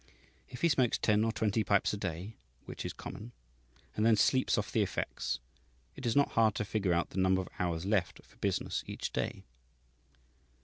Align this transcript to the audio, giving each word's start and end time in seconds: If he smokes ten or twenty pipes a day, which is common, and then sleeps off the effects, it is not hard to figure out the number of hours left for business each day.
If 0.49 0.61
he 0.63 0.69
smokes 0.69 0.97
ten 0.97 1.23
or 1.23 1.31
twenty 1.31 1.63
pipes 1.63 1.93
a 1.93 1.95
day, 1.97 2.35
which 2.65 2.85
is 2.85 2.91
common, 2.91 3.33
and 3.95 4.03
then 4.03 4.15
sleeps 4.15 4.57
off 4.57 4.71
the 4.71 4.81
effects, 4.81 5.39
it 5.95 6.07
is 6.07 6.15
not 6.15 6.31
hard 6.31 6.55
to 6.55 6.65
figure 6.65 6.91
out 6.93 7.11
the 7.11 7.19
number 7.19 7.41
of 7.41 7.49
hours 7.59 7.85
left 7.85 8.19
for 8.25 8.37
business 8.37 8.83
each 8.87 9.11
day. 9.13 9.43